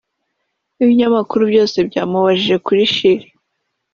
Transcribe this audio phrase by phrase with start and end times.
[0.81, 3.27] Ibinyamakuru byose byamubajije kuri Chilli